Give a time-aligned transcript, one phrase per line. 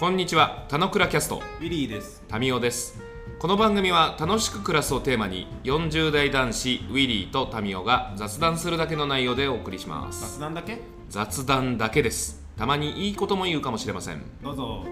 [0.00, 2.24] こんにちは、たのくらキャスト、ウィリーです。
[2.26, 3.02] タミオです。
[3.38, 10.38] この番組は楽しく暮らすをテーマに、40代男子ウィリーとタミオが雑談するだけの内容でお送りします。
[10.38, 10.78] 雑談だけ？
[11.10, 12.42] 雑談だけです。
[12.56, 14.22] たまにいいことも言うかもしれません。
[14.42, 14.86] どうぞ。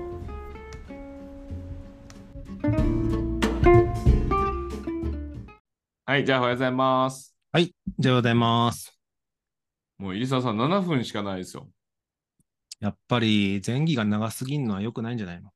[6.04, 7.34] はい、じゃあおはようございます。
[7.54, 8.94] じゃあおはようございます。
[9.96, 11.66] もう入澤さん7分しかないですよ。
[12.80, 15.50] やっぱり前儀が長すぎるのは良くないんじゃないの？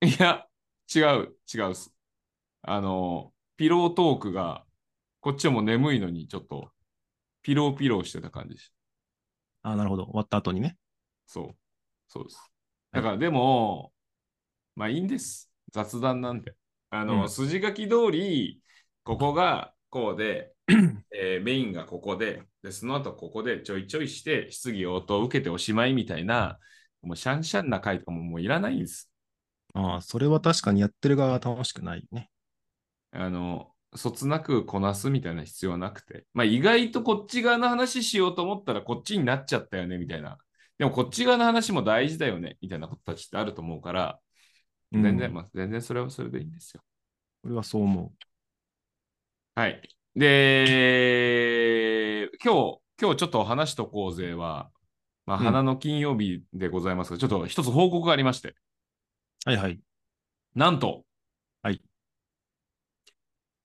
[0.00, 0.46] いや、
[0.94, 1.92] 違う、違うっす。
[2.62, 4.64] あの、ピロートークが、
[5.20, 6.70] こっちはもう眠いのにちょっと、
[7.42, 8.70] ピローピローしてた感じでし
[9.62, 9.70] た。
[9.70, 10.04] あなるほど。
[10.04, 10.76] 終わった後にね。
[11.26, 11.56] そう。
[12.08, 12.52] そうです。
[12.92, 13.92] だから、でも、
[14.76, 15.50] まあいいんです。
[15.72, 16.54] 雑談なんで。
[16.90, 18.62] あの、うん筋書き通り、
[19.02, 20.52] ここがこうで、
[21.14, 26.58] えーメインがここで、で、その後ここでちょいちょいして、質疑応答を受けておしまいみたいな、
[27.02, 29.10] もうシャンシャンな回とかももういらないんです。
[29.74, 32.30] ああ、それは確かにやってる側は楽しくないね。
[33.12, 40.38] あの、そつなくこなすみたいな必要はなくて、まあ意外とこっち側の話しようと思ったらこっちになっちゃったよねみたいな。
[40.78, 44.20] でもこっち側の話も大事だよねみたいなことたちってあると思うから、
[44.92, 46.82] うん全然、まあ、全然それはそれでいいんですよ。
[47.44, 48.12] 俺はそう思
[49.54, 49.97] はい。
[50.18, 50.28] で、
[52.42, 54.68] 今日、今日ちょっと話しとこうぜは、
[55.26, 59.50] まあ、うん花の金曜日でございますが、ちょっと一つ報告がありまして、う。
[59.50, 59.78] はいはい。
[60.56, 61.04] なんと、
[61.62, 61.80] はい。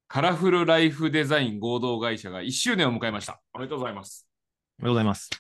[0.08, 3.42] カラフルライフデザイン合同会社が1周年を迎えました。
[3.56, 4.28] おめでとうございます。
[4.80, 5.32] おはようございます。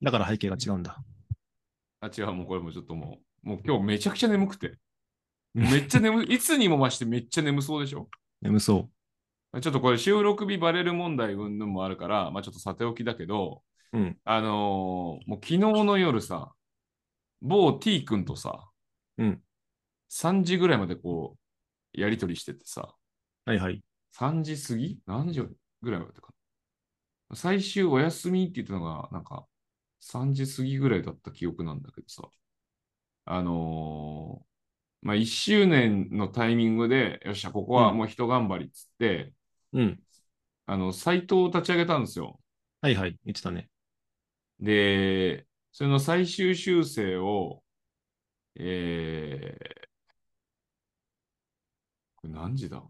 [0.00, 1.02] だから背景が違うんだ。
[2.00, 4.78] あ、違う、もうこれもちょっともう、もう今日めちゃくちゃ眠くて。
[5.52, 8.08] めっちゃ眠い、いつにも増してめっちゃ眠そうでしょ
[8.40, 8.88] 眠そ
[9.60, 13.98] ちょっとこれ収録日バレる問題云々もあるから、まあちょっとさておきだけど、う。
[13.98, 14.18] うん。
[14.24, 16.52] あのーもう昨日の夜さ、
[17.42, 18.70] 某 T 君とさ、
[19.18, 19.42] うん。
[20.10, 21.36] 3時ぐらいまでこ
[21.94, 22.94] う、やりとりしててさ、
[23.44, 23.82] はいはい。
[24.12, 24.98] 3時過ぎ？
[25.06, 25.40] 何時
[25.82, 26.28] ぐらいまでか
[27.30, 27.36] な？
[27.36, 29.46] 最終お休みって言ったのが、なんか、
[30.00, 32.22] 3時過ぎぐらいだった記憶なんだけどさ、
[33.24, 34.44] あのー
[35.02, 39.32] まあ、1周年のタイミングで、よっしゃ、ここはもう人頑張りっつって、
[39.72, 40.00] うん。
[40.66, 42.40] あの、サイトを立ち上げたんですよ。
[42.80, 43.18] はいはい。
[43.24, 43.68] 言ってたね。
[44.60, 47.62] で、それの最終修正を、
[48.56, 49.88] えー、
[52.16, 52.82] これ何時だ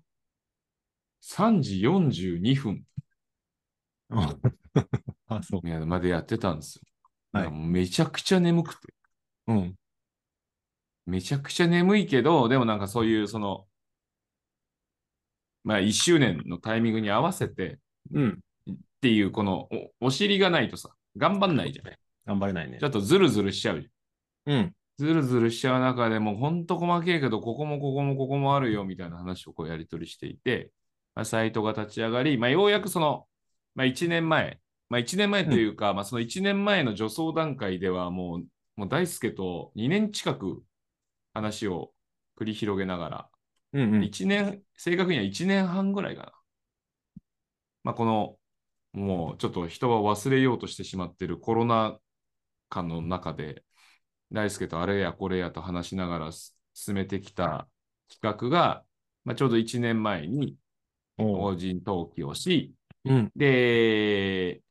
[1.21, 2.85] ?3 時42分
[4.11, 4.37] あ、
[5.29, 5.69] あそう。
[5.69, 6.83] いやまでやってたんですよ。
[7.33, 8.93] はいめちゃくちゃ眠くて。
[9.47, 9.77] うん。
[11.07, 13.67] めちゃくちゃ眠いけど、でもなんかそういう、その、
[15.65, 17.79] まあ1周年のタイミングに合わせて
[18.13, 18.39] うん。
[18.71, 19.69] っていう、この
[20.01, 21.99] おお尻がないとさ、頑張んないじゃない。
[22.27, 22.89] 頑張れないねちょ。
[22.89, 24.55] っとズルズルしちゃうじゃん。
[24.55, 24.75] うん。
[24.99, 30.71] ズルズルしちゃう中でもうほんと細けえけど、ここもここもここもあるよみたいな話をこうやり取りしていて、
[31.15, 33.27] まあ、サイトが立ち上がり、まあ、ようやくその、
[33.75, 34.61] まあ、1年前、
[34.91, 38.45] まあ、1年前というか、まあ、その1年前の助走段階ではもう、
[38.77, 40.63] もう大輔と2年近く
[41.33, 41.93] 話を
[42.39, 43.29] 繰り広げながら、
[43.73, 44.03] うんうん。
[44.03, 46.33] 1年、正確には1年半ぐらいかな。
[47.83, 48.39] まあ、この、
[48.93, 51.99] もうちょっと人は忘れようとしてしまっているコロナ
[52.71, 53.63] 禍の中で、
[54.33, 57.69] 大輔とあれやこれやと話しながらす進めてきた
[58.09, 58.85] 企画が、
[59.25, 60.57] まあ、ちょうど1年前に
[61.17, 62.75] 法人登記をし、
[63.05, 63.33] うん。
[63.37, 64.63] で、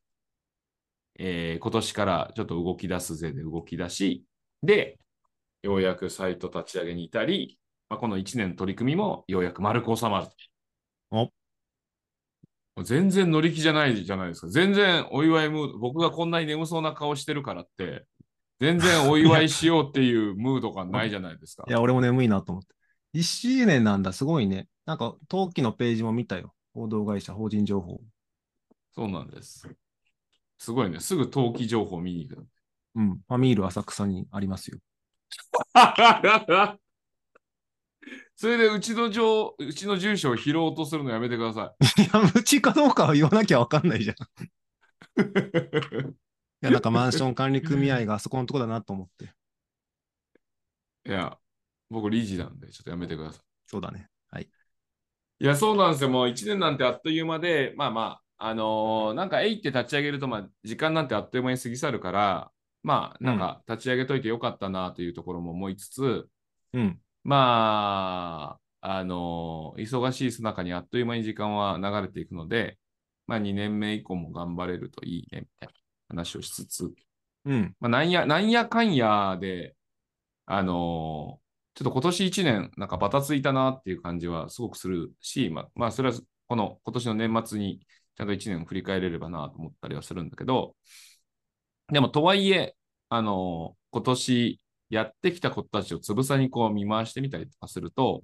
[1.18, 4.24] えー今年からちょっと動き出すぜで動き出し、
[4.62, 4.98] で、
[5.62, 7.59] ようやくサイト立ち上げに至り、
[7.90, 10.26] まあ、この1年の取り組みもようやく丸く収まる。
[11.10, 11.28] お
[12.84, 14.48] 全然乗り気じゃないじゃないですか。
[14.48, 18.06] 全然お祝いムード、僕がこんなに眠そうな顔してるからって、
[18.60, 21.72] 全然お祝いしようっていうムードがないじゃないですか い。
[21.72, 22.74] や、俺も眠いなと思って。
[23.12, 24.12] 一周年なんだ。
[24.12, 24.68] すごいね。
[24.86, 26.54] なんか、登記のページも見たよ。
[26.72, 28.00] 報道会社、法人情報。
[28.94, 29.68] そうなんです。
[30.58, 31.00] すごいね。
[31.00, 32.46] すぐ登記情報見に行く。
[32.94, 33.16] うん。
[33.16, 34.78] ファミール浅草にありますよ。
[38.40, 44.16] それでうちの上、うちの住所を拾おうとするのやめてください や、うちかどうかは言わなきゃわかんないじゃん。
[46.62, 46.64] いい。
[46.64, 49.34] や、なんかマンション管理組合があそこのとこだなと思って。
[51.06, 51.36] いや、
[51.90, 53.42] 僕理事なんで、ちょっとやめてください。
[53.66, 54.08] そうだね。
[54.30, 54.48] はい。
[55.38, 56.10] いや、そうなんですよ。
[56.10, 62.50] もう1年なんてあっという間で、まあまあ、あのーなんか、えいって立ち上げると、まあ、時間なんてあっという間に過ぎ去るから、
[62.82, 66.28] まあ、なんか、立ち上げといてよかったなというところも思いつつ、
[66.72, 67.00] うん。
[67.24, 72.78] まあ、あのー忙しいさなかにあっという間に時間は流れていくので、
[73.26, 75.74] まあ、2年目以降も頑張れるといいね、みたいな
[76.08, 76.92] 話をしつつ、
[77.44, 77.76] うん。
[77.80, 79.76] まあ、なんや、なんやかんやで、
[80.46, 86.18] あのーちょっと今年1年、なんかバタついたなっていう感じはすごくするし、まあ、まあ、それは
[86.48, 87.80] この今年の年末に
[88.16, 90.76] ちゃんと1年を振り返れればなと思ったりはするんだけど、
[91.92, 92.76] でもとはいえ、
[93.08, 98.22] あのー今年やってきたことたちをつぶさにこう見回してみたりとかすると、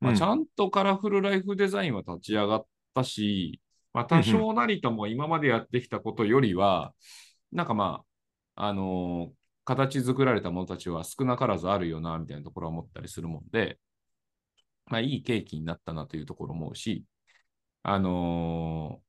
[0.00, 0.18] まあ、うん。
[0.18, 3.60] ちゃんとカラフルライフデザインは立ち上がったし、
[3.94, 6.92] まあ、多少なりとも今までやってきたことよりは、
[7.52, 8.02] なんかま
[8.54, 13.78] あ、あのー形作られたものたちは少なからずあるよな、みたいなところは思ったりするもんで、
[14.86, 17.04] まあ、いい契機になったなというところも思うし、
[17.84, 19.02] あのー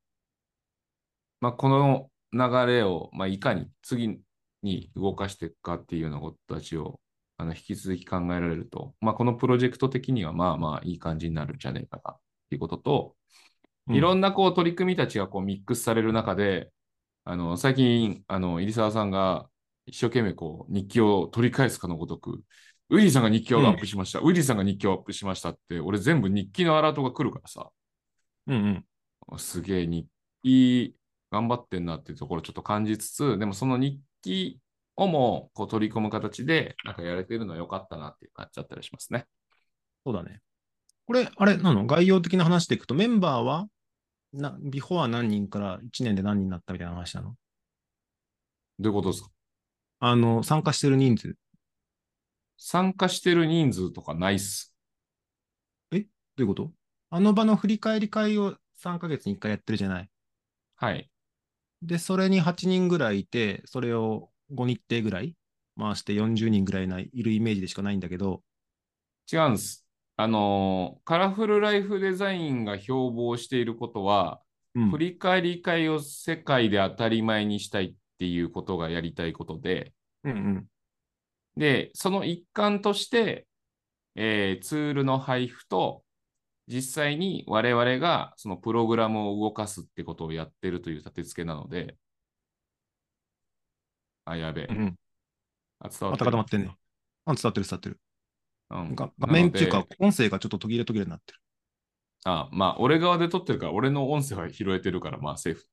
[1.40, 4.20] まあ、この流れを、まあ、いかに次
[4.64, 7.00] に動かしていくかっていうようなことたちを
[7.38, 12.20] あの引き続き考えられると、まあ、このプロジェクト的にはまあまあいい感じになるんじゃねえかなっ
[12.50, 13.16] ていうことと、
[13.90, 16.72] いろんんなこう取り組みたちがこうミックスされる中で、
[17.24, 19.48] あの最近、あの入澤さんが
[19.86, 22.42] 一生懸命こう日記を取り返すかのごとく、
[22.90, 27.70] ウィリーさんが日記をアップしました、ウィリーさんが日記をアップしましたって、俺全部日記のアラートが来るからさ、
[28.48, 28.86] うん
[29.30, 29.40] うん。
[29.40, 30.08] すげえ日
[30.44, 30.96] 記
[31.32, 34.60] 頑張ってんなっていうところをちょっと感じつつ、でもその日記
[34.96, 39.26] をもこう取り込む形で、なんかやれてるのは良かったなっていう感じだったりしますね。
[40.06, 40.42] そうだね。
[41.06, 41.86] これ、あれなの？
[41.86, 43.68] 概要的な話でいくと、メンバーは、
[44.34, 47.36] な、ビフォア何人から1年で何人になったみたいな話なの？
[48.80, 49.30] どういうことですか？
[50.00, 51.36] あの、参加してる人数。
[52.58, 54.76] 参加してる人数とかないっす。
[55.92, 56.08] どうい
[56.44, 56.72] うこと？
[57.10, 60.10] あの場の振り返り会を3ヶ月に1回やってるじゃない。
[60.78, 61.10] はい。
[61.82, 65.36] で、それに8人ぐらいいて、それを5日程ぐらい
[65.78, 68.44] 回して40人ぐらいないいるイメージでしかないんだけど、
[69.32, 69.86] 違うんです。
[70.18, 74.42] あのーカラフルライフデザインが標榜していることは、
[74.76, 79.94] うん振り返り会を世界で当たり前にしたいっていうことがやりたいことで、
[80.24, 80.68] うんうん。
[81.58, 83.48] で、その一環として、
[84.16, 86.04] えーツールの配布と、
[86.72, 91.98] 実際に我々がそのプログラムを動かすってことをやってるという立て付けなので、
[94.26, 94.66] あ、やべえ。
[94.70, 94.96] うんうん。
[95.80, 96.78] あ、伝わまったてる固まってんね。
[97.26, 98.00] あ、伝わってる伝わってる。
[98.70, 101.40] うんが画面っていうか音声がちょっと途切れ途切れになってる。
[102.24, 105.66] あ、まあ、俺側で撮ってるから、俺の音声は拾えてるから、まあ、セーフ。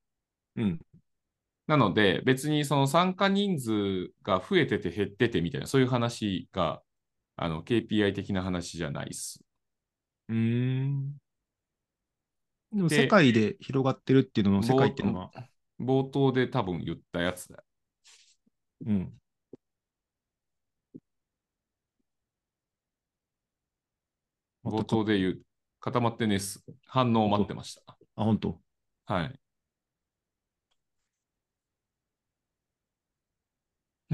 [0.56, 0.80] うん。
[1.66, 6.82] なので、別にその参加人数が増えてて減っててみたいな、そういう話が、
[7.36, 9.44] あの、KPI 的な話じゃないっす。
[10.28, 11.18] うーん。
[12.72, 15.30] でもで世界で広がってるっていうのの世界っていうのは、
[15.80, 17.62] 冒頭で多分言ったやつだよ。
[18.86, 19.20] うん。
[24.64, 25.40] 冒頭で言う、
[25.80, 26.62] 固まってねっす。
[26.86, 27.82] 反応を待ってました。
[28.16, 28.60] あ、本当？
[29.06, 29.40] はい。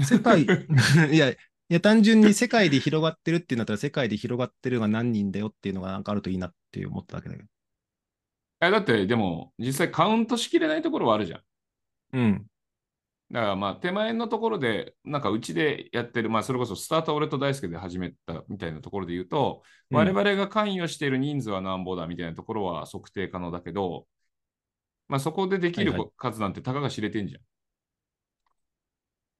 [0.03, 0.43] 世界、
[1.11, 1.33] いや、
[1.69, 7.49] いや、単純に世界で広がってるっていうんだったら、世界で広がってるが何人だよっていうのがなんかあるといいなって思っただけだけど。
[8.61, 11.41] えだって、でも、実際カウントしきれないところはあるじゃん。
[12.13, 12.47] うん。
[13.31, 24.07] だからまあ手前のところで、なんかうちでやってる、まあそれこそスタートは俺と大輔で始めたみたいなところで言うと、うん我々が関与している人数は何ぼだみたいなところは測定可能だけど、
[25.07, 27.41] まあそこでできるはいは数なんてたかが知れてんじゃん。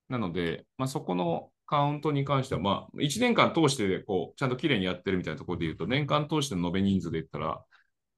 [0.09, 7.63] なので、まあそこのカウントに関しては、まあ1年間通してこう、ちゃんときれいにやってるみたいなところで言うと、年間通しての延べ人数で言ったら、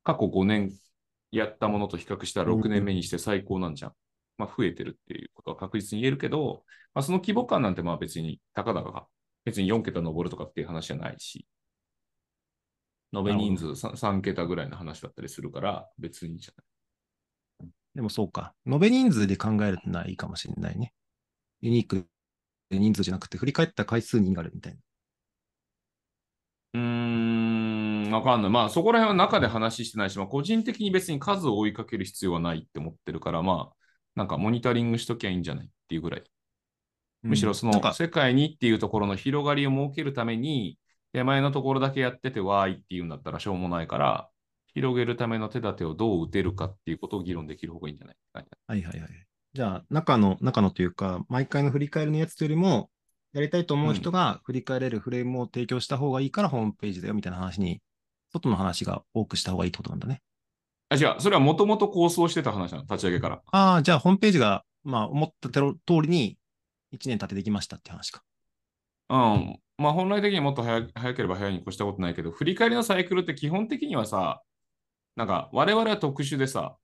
[0.04, 0.72] 過去5年
[1.32, 3.94] やったものと比較したら6年目にして最高なんじゃん。
[4.38, 6.64] まあ、増えてるっていうことは確実に言えるけど、
[6.94, 9.08] まあ、その規模感なんてまあ別にたかだか
[9.46, 11.48] 別に4桁登るとかっていう話じゃないし、
[13.14, 17.72] 延べ人数 3, 3桁ぐらいの話だったりするから別にじゃない。
[17.96, 18.54] でもそうか。
[18.68, 20.94] 延べ人数で考えるのはいいかもしれないね。
[21.62, 22.04] ユニークで
[22.72, 24.80] 人数じゃなくて、振り返った回数に意味があるみたいな。
[26.74, 28.52] うーん、わかんない。
[28.52, 33.76] まあそこら辺は中で話してないし、まあ、個人的に別に数を追いかける必要はないって思ってるから、まあ
[34.16, 36.24] なんかモニタリングしときゃいいんじゃないっていうぐらい。
[37.24, 40.78] むしろその世界にっていうところの広がりを設けるために、
[41.14, 44.30] 手前のところだけやっててわーいっていうんだったらしょうもないから、
[44.74, 48.16] 広げるための手立てをどう打てるかっていうことを議論できる方がいいんじゃない？
[48.34, 49.28] かはいはいはい。
[49.54, 52.90] じゃあ、中の、中のというか、毎回の振り返りのやつというよりも、
[53.34, 57.82] やりたいと思う人が振り返れるフレームを提供した方がいいからホームページだよみたいな話に、
[58.32, 60.22] 外の話が多くした方がいいってことなんだね。
[60.90, 63.42] あ、違う、それはもともと構想してた話なの、立ち上げから。
[63.52, 66.38] ああ、じゃあホームページが、まあ、思った通りに
[66.94, 68.24] 1年経ってできましたって話か。
[69.10, 69.60] うん。
[69.78, 74.42] まあ本来的にもっと早早ければ早いに越したことないけど、振り返りのサイクルって基本的にはさ、
[75.16, 76.78] なんか我々は特殊でさ、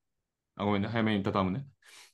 [0.55, 1.65] あ、ごめんね、早めに畳むね。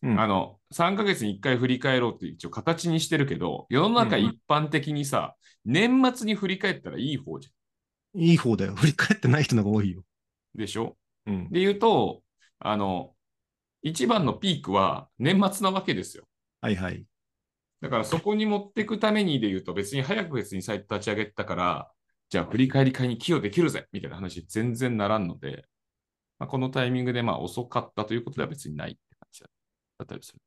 [0.01, 7.49] うんあの、3ヶ月に1回振り返ろうって一応形にしてるけど、世の中一般的にさ、年末に振り返ったらいい方じ
[8.15, 8.75] いい方だよ。
[8.75, 10.03] 振り返ってない人の方が多いよ。
[10.55, 10.61] ゃん。
[10.61, 10.97] でしょ？
[11.25, 11.49] うん。
[11.49, 12.21] で言うと、
[12.59, 13.13] あの、
[13.81, 16.25] 一番のピークは年末なわけですよ。
[16.61, 17.05] はいはい。
[17.81, 21.91] だからそこに持っていくためにで言うと、別に早く別にサイト立ち上げたから、
[22.29, 25.65] じゃあ振り返り会に寄与できるぜみたいな話全然ならんので、
[26.37, 28.99] まあ、このタイミングでまあ遅かったということでは別にない
[29.99, 30.39] だったりする。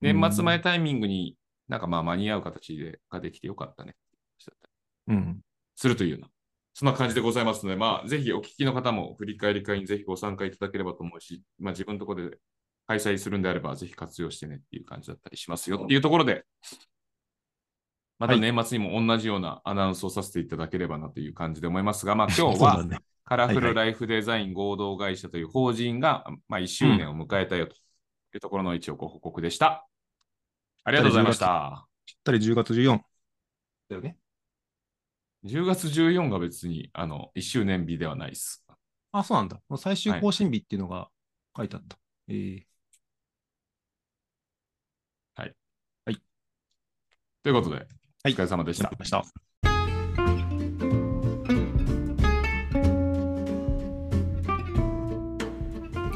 [0.00, 1.36] で年末前タイミングに
[1.68, 3.94] なんかまあ間に合う形でができてよかったね。
[5.08, 5.40] うん。
[5.76, 6.28] するというような、
[6.74, 12.38] そんな感じでございますので、まあ、ぜひお聞きの方も振り返り会にぜひご参加いただければと思うし、まあ、自分のところで
[12.86, 16.44] 開催するんであれば、ぜひ活用してねっていう感じだったりしますよっていうところで、
[18.18, 22.84] またはい年末にも同じようなアナウンスをさせていただければなという感じで思いますが、まあ、今日は。
[23.24, 27.76] カラフルライフデザイン合同会社という法人が、まあ、1周年を迎えたよと
[28.36, 29.86] いうところの一応ご報告でした。
[30.84, 31.86] ありがとうございました。
[32.06, 32.98] ぴったり10月14。
[33.88, 34.16] だよね。
[35.44, 38.64] 10月14が別にあの1周年日ではないです。
[39.12, 39.60] あ、そうなんだ。
[39.76, 41.08] 最終更新日っていうのが
[41.56, 41.98] 書いてあった。
[42.28, 42.70] えー
[47.42, 47.86] ということで、はい
[48.26, 49.49] お疲れ様でした。